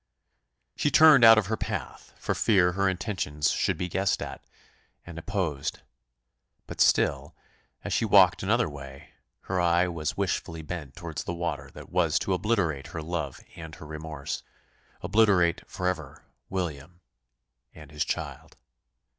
[0.75, 4.43] She turned out of her path, for fear her intentions should be guessed at,
[5.05, 5.81] and opposed;
[6.65, 7.35] but still,
[7.83, 9.09] as she walked another way,
[9.41, 13.75] her eye was wishfully bent towards the water that was to obliterate her love and
[13.75, 14.41] her remorse
[15.03, 17.01] obliterate, forever, William
[17.75, 18.57] and his child.